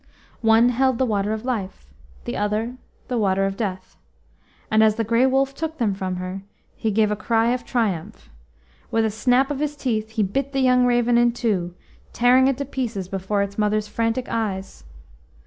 One 0.41 0.69
held 0.69 0.97
the 0.97 1.05
Water 1.05 1.31
of 1.31 1.45
Life, 1.45 1.85
the 2.25 2.35
other 2.35 2.77
the 3.07 3.19
Water 3.19 3.45
of 3.45 3.55
Death, 3.55 3.97
and 4.71 4.81
as 4.81 4.95
the 4.95 5.03
Grey 5.03 5.27
Wolf 5.27 5.53
took 5.53 5.77
them 5.77 5.93
from 5.93 6.15
her, 6.15 6.41
he 6.75 6.89
gave 6.89 7.11
a 7.11 7.15
cry 7.15 7.49
of 7.51 7.63
triumph. 7.63 8.27
With 8.89 9.05
a 9.05 9.11
snap 9.11 9.51
of 9.51 9.59
his 9.59 9.75
teeth, 9.75 10.09
he 10.13 10.23
bit 10.23 10.53
the 10.53 10.59
young 10.61 10.87
raven 10.87 11.19
in 11.19 11.33
two, 11.33 11.75
tearing 12.13 12.47
it 12.47 12.57
to 12.57 12.65
pieces 12.65 13.09
before 13.09 13.43
its 13.43 13.59
mother's 13.59 13.87
frantic 13.87 14.25
eyes. 14.27 14.83